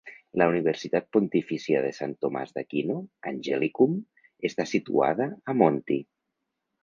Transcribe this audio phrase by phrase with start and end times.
[0.41, 2.95] La Universitat Pontifícia de Sant Tomàs d'Aquino,
[3.33, 3.93] "Angelicum",
[4.51, 5.99] està situada a "Monti".